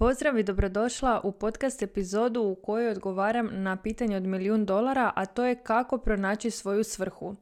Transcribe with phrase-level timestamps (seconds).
[0.00, 5.26] Pozdrav i dobrodošla u podcast epizodu u kojoj odgovaram na pitanje od milijun dolara, a
[5.26, 7.34] to je kako pronaći svoju svrhu.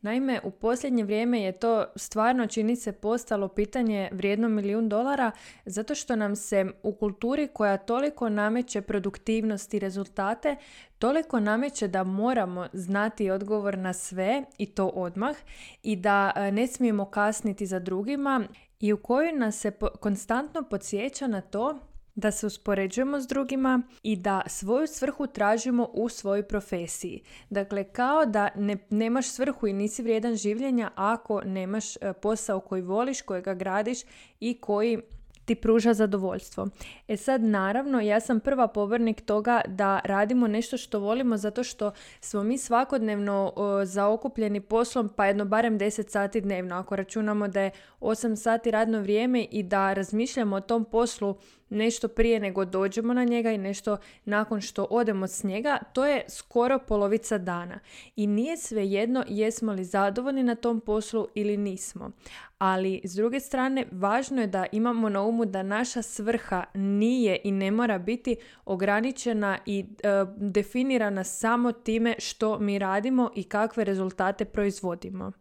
[0.00, 5.30] Naime, u posljednje vrijeme je to stvarno čini se postalo pitanje vrijedno milijun dolara
[5.66, 10.56] zato što nam se u kulturi koja toliko nameće produktivnost i rezultate,
[10.98, 15.36] toliko nameće da moramo znati odgovor na sve i to odmah
[15.82, 18.44] i da e, ne smijemo kasniti za drugima
[18.80, 21.78] i u kojoj nas se konstantno podsjeća na to
[22.14, 27.22] da se uspoređujemo s drugima i da svoju svrhu tražimo u svojoj profesiji.
[27.50, 32.82] Dakle, kao da ne, nemaš svrhu i nisi vrijedan življenja ako nemaš e, posao koji
[32.82, 33.98] voliš, kojega gradiš
[34.40, 34.98] i koji
[35.44, 36.68] ti pruža zadovoljstvo.
[37.08, 41.92] E sad naravno ja sam prva pobornik toga da radimo nešto što volimo zato što
[42.20, 43.52] smo mi svakodnevno
[43.84, 46.76] zaokupljeni poslom pa jedno barem 10 sati dnevno.
[46.76, 47.70] Ako računamo da je
[48.00, 51.36] 8 sati radno vrijeme i da razmišljamo o tom poslu
[51.70, 56.24] nešto prije nego dođemo na njega i nešto nakon što odemo s njega, to je
[56.28, 57.80] skoro polovica dana.
[58.16, 62.10] I nije svejedno jesmo li zadovoljni na tom poslu ili nismo.
[62.58, 67.52] Ali s druge strane, važno je da imamo na umu da naša svrha nije i
[67.52, 74.44] ne mora biti ograničena i e, definirana samo time što mi radimo i kakve rezultate
[74.44, 75.32] proizvodimo.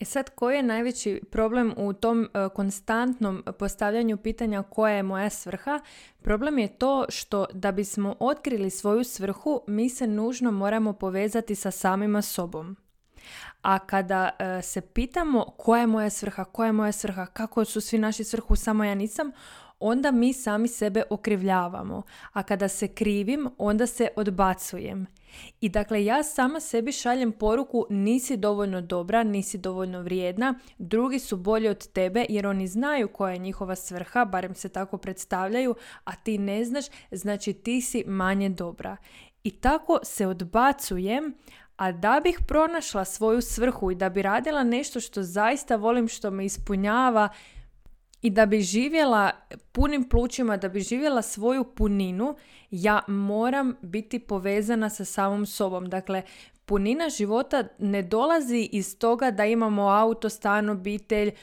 [0.00, 5.30] E sad, koji je najveći problem u tom e, konstantnom postavljanju pitanja koja je moja
[5.30, 5.80] svrha?
[6.22, 11.70] Problem je to što da bismo otkrili svoju svrhu, mi se nužno moramo povezati sa
[11.70, 12.76] samima sobom.
[13.62, 17.80] A kada e, se pitamo koja je moja svrha, koja je moja svrha, kako su
[17.80, 19.32] svi naši svrhu, samo ja nisam,
[19.80, 22.02] onda mi sami sebe okrivljavamo.
[22.32, 25.06] A kada se krivim, onda se odbacujem.
[25.60, 31.36] I dakle, ja sama sebi šaljem poruku nisi dovoljno dobra, nisi dovoljno vrijedna, drugi su
[31.36, 36.16] bolji od tebe jer oni znaju koja je njihova svrha, barem se tako predstavljaju, a
[36.16, 38.96] ti ne znaš, znači ti si manje dobra.
[39.44, 41.34] I tako se odbacujem,
[41.76, 46.30] a da bih pronašla svoju svrhu i da bi radila nešto što zaista volim, što
[46.30, 47.28] me ispunjava,
[48.22, 49.30] i da bi živjela
[49.72, 52.36] punim plućima, da bi živjela svoju puninu,
[52.70, 55.88] ja moram biti povezana sa samom sobom.
[55.88, 56.22] Dakle,
[56.64, 61.34] punina života ne dolazi iz toga da imamo auto, stan, obitelj, e,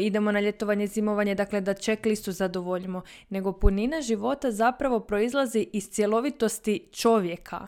[0.00, 1.74] idemo na ljetovanje, zimovanje, dakle da
[2.04, 7.66] listu zadovoljimo, nego punina života zapravo proizlazi iz cjelovitosti čovjeka.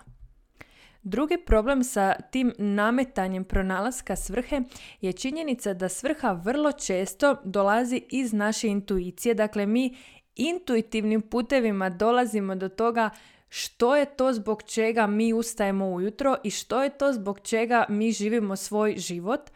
[1.06, 4.60] Drugi problem sa tim nametanjem pronalaska svrhe
[5.00, 9.34] je činjenica da svrha vrlo često dolazi iz naše intuicije.
[9.34, 9.96] Dakle, mi
[10.36, 13.10] intuitivnim putevima dolazimo do toga
[13.48, 18.12] što je to zbog čega mi ustajemo ujutro i što je to zbog čega mi
[18.12, 19.50] živimo svoj život.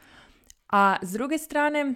[0.69, 1.94] A s druge strane,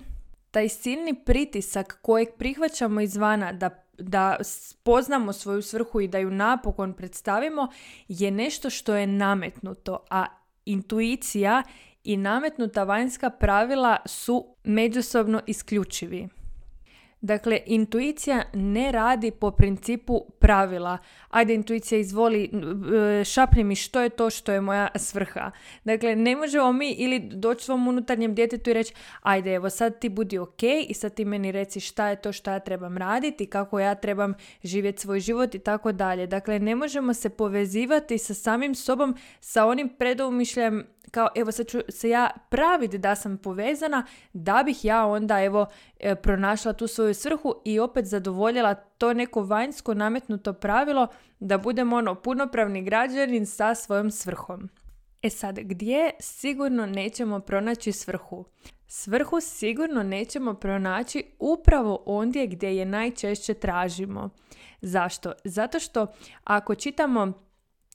[0.51, 6.93] taj silni pritisak kojeg prihvaćamo izvana da da spoznamo svoju svrhu i da ju napokon
[6.93, 7.69] predstavimo
[8.09, 10.27] je nešto što je nametnuto, a
[10.65, 11.63] intuicija
[12.05, 16.29] i nametnuta vanjska pravila su međusobno isključivi.
[17.25, 20.99] Dakle, intuicija ne radi po principu pravila.
[21.31, 22.51] Ajde, intuicija izvoli,
[23.21, 25.51] e, šapni mi što je to što je moja svrha.
[25.85, 30.09] Dakle, ne možemo mi ili doći svom unutarnjem djetetu i reći, ajde, evo sad ti
[30.09, 33.81] budi ok i sad ti meni reci šta je to što ja trebam raditi, kako
[33.81, 36.27] ja trebam živjeti svoj život i tako dalje.
[36.27, 41.79] Dakle, ne možemo se povezivati sa samim sobom, sa onim predoumišljem kao evo sad ću
[41.89, 45.67] se ja praviti da sam povezana da bih ja onda evo
[46.01, 51.07] e, pronašla tu svoju svrhu i opet zadovoljila to neko vanjsko nametnuto pravilo
[51.41, 54.69] da budemo ono punopravni građanin sa svojom svrhom.
[55.23, 58.45] E sad, gdje sigurno nećemo pronaći svrhu?
[58.87, 64.31] Svrhu sigurno nećemo pronaći upravo ondje gdje je najčešće tražimo.
[64.81, 65.33] Zašto?
[65.45, 66.07] Zato što
[66.45, 67.33] ako čitamo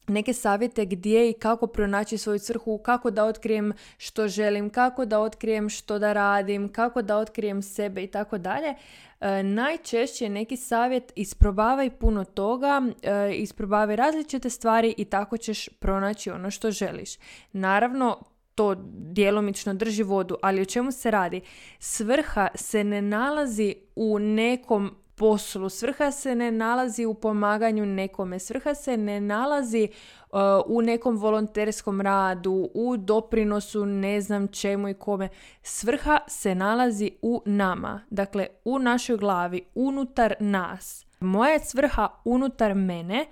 [0.09, 5.19] neke savjete gdje i kako pronaći svoju svrhu, kako da otkrijem što želim, kako da
[5.19, 8.75] otkrijem što da radim, kako da otkrijem sebe i tako dalje.
[9.21, 16.31] E, najčešće neki savjet isprobavaj puno toga, e, isprobavaj različite stvari i tako ćeš pronaći
[16.31, 17.17] ono što želiš.
[17.51, 18.23] Naravno,
[18.55, 21.41] to djelomično drži vodu, ali o čemu se radi?
[21.79, 25.69] Svrha se ne nalazi u nekom poslu.
[25.69, 28.39] Svrha se ne nalazi u pomaganju nekome.
[28.39, 29.87] Svrha se ne nalazi
[30.31, 35.29] uh, u nekom volonterskom radu, u doprinosu ne znam čemu i kome.
[35.63, 38.01] Svrha se nalazi u nama.
[38.09, 41.05] Dakle, u našoj glavi, unutar nas.
[41.19, 43.25] Moja je svrha unutar mene,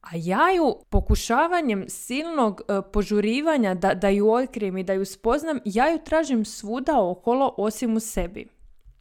[0.00, 5.60] a ja ju pokušavanjem silnog uh, požurivanja da, da ju otkrijem i da ju spoznam,
[5.64, 8.55] ja ju tražim svuda okolo osim u sebi.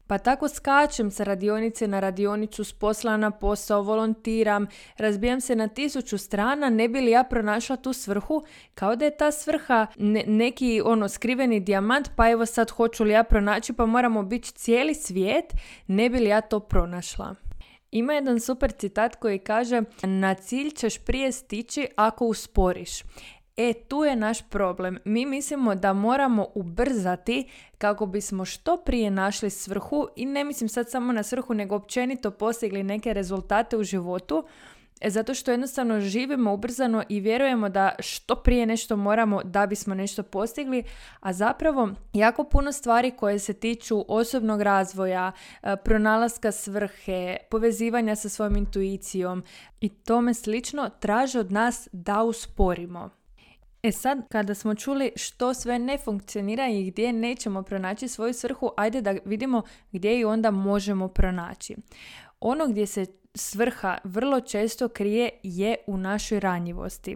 [0.07, 4.67] Pa tako skačem sa radionice na radionicu, s posla na posao, volontiram,
[4.97, 8.43] razbijam se na tisuću strana, ne bi li ja pronašla tu svrhu,
[8.73, 9.87] kao da je ta svrha
[10.27, 14.93] neki ono skriveni dijamant, pa evo sad hoću li ja pronaći, pa moramo biti cijeli
[14.93, 15.53] svijet,
[15.87, 17.35] ne bi li ja to pronašla.
[17.91, 23.01] Ima jedan super citat koji kaže na cilj ćeš prije stići ako usporiš.
[23.57, 24.97] E, tu je naš problem.
[25.05, 30.89] Mi mislimo da moramo ubrzati kako bismo što prije našli svrhu i ne mislim sad
[30.89, 34.43] samo na svrhu, nego općenito postigli neke rezultate u životu,
[35.01, 39.95] e, zato što jednostavno živimo ubrzano i vjerujemo da što prije nešto moramo da bismo
[39.95, 40.83] nešto postigli,
[41.19, 45.31] a zapravo jako puno stvari koje se tiču osobnog razvoja,
[45.63, 49.43] e, pronalaska svrhe, povezivanja sa svojom intuicijom
[49.81, 53.24] i tome slično traže od nas da usporimo.
[53.85, 58.71] E sad, kada smo čuli što sve ne funkcionira i gdje nećemo pronaći svoju svrhu,
[58.77, 59.61] ajde da vidimo
[59.91, 61.75] gdje ju onda možemo pronaći.
[62.39, 63.05] Ono gdje se
[63.35, 67.15] svrha vrlo često krije je u našoj ranjivosti.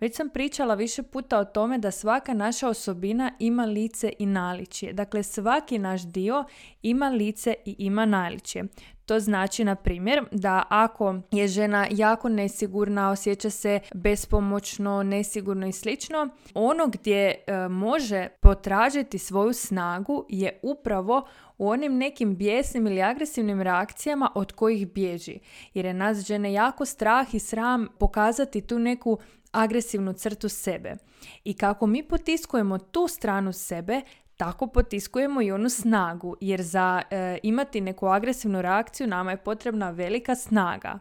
[0.00, 4.92] Već sam pričala više puta o tome da svaka naša osobina ima lice i naličje.
[4.92, 6.44] Dakle, svaki naš dio
[6.82, 8.64] ima lice i ima naličje.
[9.06, 15.72] To znači, na primjer, da ako je žena jako nesigurna, osjeća se bespomoćno, nesigurno i
[15.72, 21.26] slično, ono gdje e, može potražiti svoju snagu je upravo
[21.58, 25.38] u onim nekim bijesnim ili agresivnim reakcijama od kojih bježi.
[25.74, 29.18] Jer je nas žene jako strah i sram pokazati tu neku
[29.52, 30.96] agresivnu crtu sebe.
[31.44, 34.00] I kako mi potiskujemo tu stranu sebe,
[34.36, 39.90] tako potiskujemo i onu snagu, jer za e, imati neku agresivnu reakciju nama je potrebna
[39.90, 40.98] velika snaga.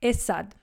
[0.00, 0.54] E sad,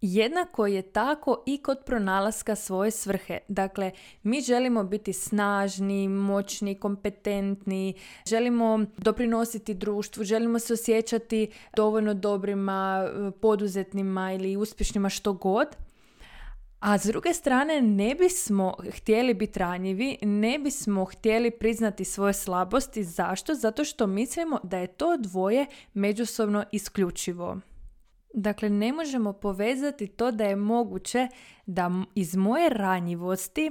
[0.00, 3.38] Jednako je tako i kod pronalaska svoje svrhe.
[3.48, 3.90] Dakle,
[4.22, 7.94] mi želimo biti snažni, moćni, kompetentni,
[8.26, 15.66] želimo doprinositi društvu, želimo se osjećati dovoljno dobrima, e, poduzetnima ili uspješnima što god.
[16.80, 23.04] A s druge strane ne bismo htjeli biti ranjivi, ne bismo htjeli priznati svoje slabosti.
[23.04, 23.54] Zašto?
[23.54, 27.60] Zato što mislimo da je to dvoje međusobno isključivo.
[28.34, 31.28] Dakle, ne možemo povezati to da je moguće
[31.66, 33.70] da iz moje ranjivosti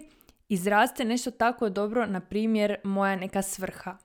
[0.49, 3.97] izraste nešto tako dobro, na primjer moja neka svrha.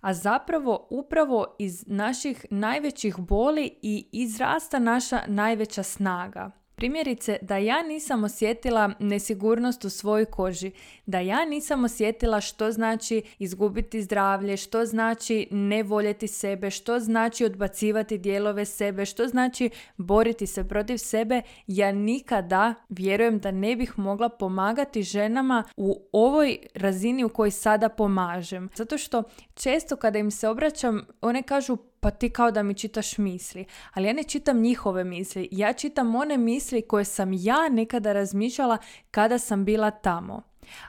[0.00, 6.63] A zapravo upravo iz naših najvećih boli i izrasta naša najveća snaga.
[6.84, 10.70] Primjerice, da ja nisam osjetila nesigurnost u svojoj koži,
[11.06, 17.44] da ja nisam osjetila što znači izgubiti zdravlje, što znači ne voljeti sebe, što znači
[17.44, 23.98] odbacivati dijelove sebe, što znači boriti se protiv sebe, ja nikada vjerujem da ne bih
[23.98, 28.68] mogla pomagati ženama u ovoj razini u kojoj sada pomažem.
[28.74, 29.22] Zato što
[29.54, 33.64] često kada im se obraćam, one kažu pa ti kao da mi čitaš misli.
[33.92, 35.48] Ali ja ne čitam njihove misli.
[35.52, 38.78] Ja čitam one misli koje sam ja nekada razmišljala
[39.10, 40.42] kada sam bila tamo.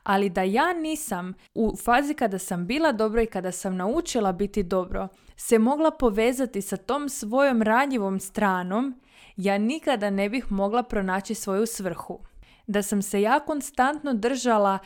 [0.03, 4.63] Ali da ja nisam u fazi kada sam bila dobro i kada sam naučila biti
[4.63, 9.01] dobro, se mogla povezati sa tom svojom ranjivom stranom,
[9.37, 12.19] ja nikada ne bih mogla pronaći svoju svrhu
[12.67, 14.79] da sam se ja konstantno držala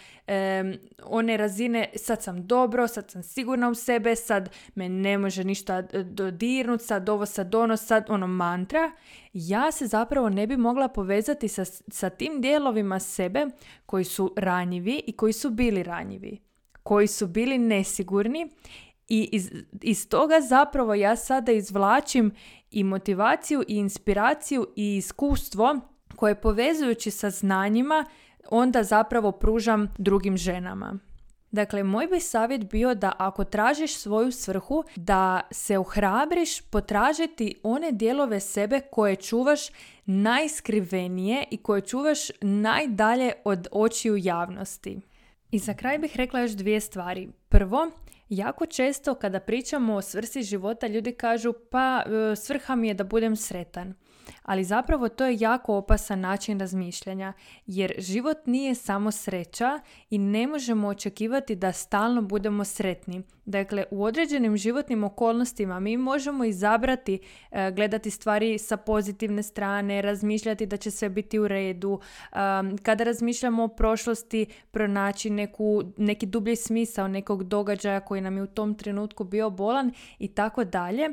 [1.04, 5.81] one razine sad sam dobro, sad sam sigurna u sebe, sad me ne može ništa
[6.04, 8.92] dodirnut, sad ovo sad ono, sad ono mantra,
[9.34, 13.45] ja se zapravo ne bi mogla povezati sa, sa tim dijelovima sebe
[13.86, 16.40] koji su ranjivi i koji su bili ranjivi,
[16.83, 18.50] koji su bili nesigurni
[19.07, 22.31] i iz, iz toga zapravo ja sada izvlačim
[22.71, 25.80] i motivaciju i inspiraciju i iskustvo
[26.16, 28.06] koje povezujući sa znanjima
[28.49, 30.99] onda zapravo pružam drugim ženama.
[31.51, 37.92] Dakle, moj bi savjet bio da ako tražiš svoju svrhu, da se ohrabriš potražiti one
[37.92, 39.59] dijelove sebe koje čuvaš
[40.06, 45.01] najskrivenije i koje čuvaš najdalje od očiju javnosti.
[45.51, 47.30] I za kraj bih rekla još dvije stvari.
[47.49, 47.92] Prvo,
[48.30, 53.04] jako često kada pričamo o svrsi života ljudi kažu pa e, svrha mi je da
[53.04, 53.94] budem sretan
[54.44, 57.33] ali zapravo to je jako opasan način razmišljanja
[57.66, 63.24] jer život nije samo sreća i ne možemo očekivati da stalno budemo sretni.
[63.45, 67.19] Dakle, u određenim životnim okolnostima mi možemo izabrati
[67.52, 72.00] e, gledati stvari sa pozitivne strane, razmišljati da će sve biti u redu.
[72.83, 78.48] kada razmišljamo o prošlosti, pronaći neku, neki dublji smisao nekog događaja koji nam je u
[78.48, 81.09] tom trenutku bio bolan i tako dalje.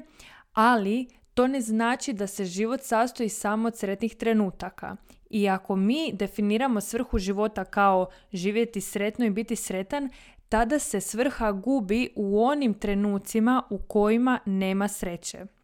[0.52, 1.06] Ali
[1.36, 4.96] to ne znači da se život sastoji samo od sretnih trenutaka.
[5.30, 10.10] I ako mi definiramo svrhu života kao živjeti sretno i biti sretan,
[10.48, 15.55] tada se svrha gubi u onim trenucima u kojima nema sreće.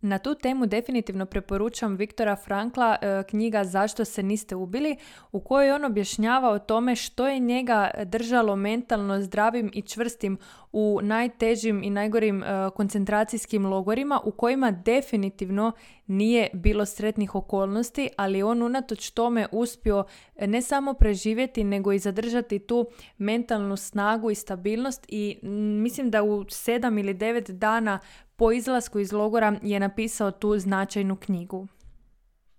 [0.00, 4.96] Na tu temu definitivno preporučam Viktora Frankla e, knjiga Zašto se niste ubili
[5.32, 10.38] u kojoj on objašnjava o tome što je njega držalo mentalno zdravim i čvrstim
[10.72, 15.72] u najtežim i najgorim e, koncentracijskim logorima u kojima definitivno
[16.06, 20.04] nije bilo sretnih okolnosti, ali on unatoč tome uspio
[20.40, 22.86] ne samo preživjeti nego i zadržati tu
[23.18, 25.38] mentalnu snagu i stabilnost i
[25.82, 27.98] mislim da u sedam ili devet dana
[28.38, 31.66] po izlasku iz logora je napisao tu značajnu knjigu.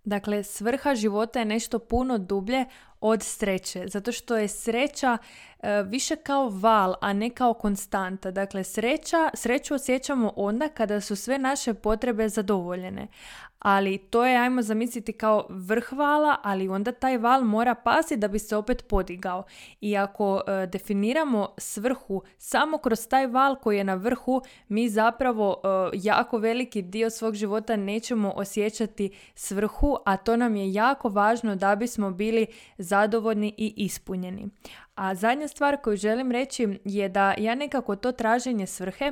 [0.03, 2.65] Dakle, svrha života je nešto puno dublje
[3.01, 5.17] od sreće, zato što je sreća
[5.59, 8.31] e, više kao val, a ne kao konstanta.
[8.31, 13.07] Dakle, sreća, sreću osjećamo onda kada su sve naše potrebe zadovoljene
[13.59, 18.27] ali to je, ajmo zamisliti, kao vrh vala, ali onda taj val mora pasti da
[18.27, 19.43] bi se opet podigao.
[19.81, 25.61] I ako e, definiramo svrhu samo kroz taj val koji je na vrhu, mi zapravo
[25.63, 31.55] e, jako veliki dio svog života nećemo osjećati svrhu, a to nam je jako važno
[31.55, 32.47] da bismo bili
[32.77, 34.49] zadovoljni i ispunjeni.
[34.95, 39.11] A zadnja stvar koju želim reći je da ja nekako to traženje svrhe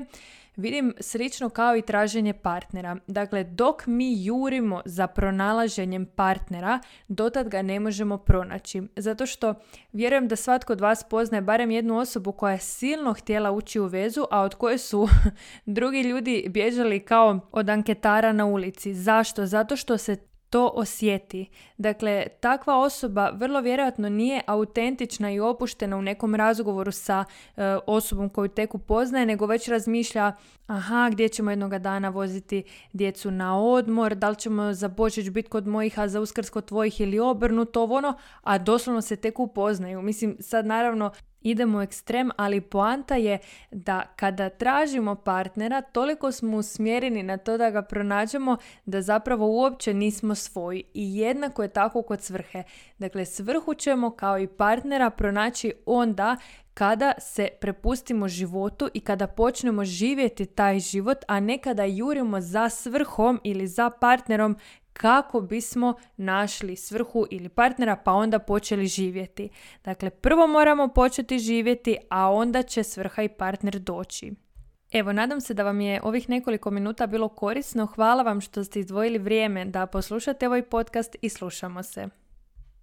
[0.58, 2.98] vidim slično kao i traženje partnera.
[3.08, 8.82] Dakle, dok mi jurimo za pronalaženjem partnera, dotad ga ne možemo pronaći.
[8.96, 9.54] Zato što
[9.94, 13.86] vjerujem da svatko od vas poznaje barem jednu osobu koja je silno htjela ući u
[13.86, 15.08] vezu, a od koje su
[15.66, 18.94] drugi ljudi bježali kao od anketara na ulici.
[18.94, 19.46] Zašto?
[19.46, 20.16] Zato što se
[20.50, 21.50] to osjeti.
[21.78, 27.26] Dakle, takva osoba vrlo vjerojatno nije autentična i opuštena u nekom razgovoru sa
[27.58, 30.36] e, osobom koju tek upoznaje, nego već razmišlja
[30.68, 32.64] aha, gdje ćemo jednoga dana voziti
[32.94, 36.66] djecu na odmor, da li ćemo za Božić biti kod mojih, a za Uskrs kod
[36.66, 40.02] tvojih ili obrnuto, ono, a doslovno se tek upoznaju.
[40.02, 43.40] Mislim, sad naravno idemo ekstrem, ali poanta je
[43.72, 49.94] da kada tražimo partnera, toliko smo usmjereni na to da ga pronađemo da zapravo uopće
[49.94, 50.84] nismo svoji.
[50.94, 52.64] I jednako je tako kod svrhe.
[52.98, 56.38] Dakle, svrhu ćemo kao i partnera pronaći onda
[56.74, 62.70] kada se prepustimo životu i kada počnemo živjeti taj život, a ne kada jurimo za
[62.70, 64.58] svrhom ili za partnerom
[64.98, 69.50] kako bismo našli svrhu ili partnera pa onda počeli živjeti.
[69.84, 74.34] Dakle, prvo moramo početi živjeti, a onda će svrha i partner doći.
[74.92, 77.86] Evo, nadam se da vam je ovih nekoliko minuta bilo korisno.
[77.86, 82.08] Hvala vam što ste izdvojili vrijeme da poslušate ovaj podcast i slušamo se.